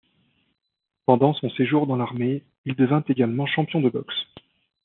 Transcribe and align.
Pendant 1.05 1.35
son 1.35 1.47
séjour 1.51 1.85
dans 1.85 1.95
l'armée, 1.95 2.43
il 2.65 2.73
devint 2.73 3.03
également 3.07 3.45
champion 3.45 3.81
de 3.81 3.89
boxe. 3.91 4.15